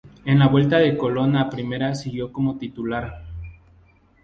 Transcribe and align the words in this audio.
En 0.25 0.39
la 0.39 0.47
vuelta 0.47 0.79
de 0.79 0.97
Colón 0.97 1.35
a 1.35 1.47
primera 1.47 1.93
siguió 1.93 2.31
como 2.33 2.57
titular. 2.57 3.23